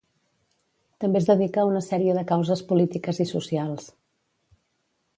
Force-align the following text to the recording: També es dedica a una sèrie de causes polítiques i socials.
També 1.03 1.19
es 1.21 1.27
dedica 1.31 1.61
a 1.63 1.67
una 1.73 1.83
sèrie 1.89 2.17
de 2.21 2.25
causes 2.33 2.65
polítiques 2.73 3.23
i 3.27 3.31
socials. 3.37 3.89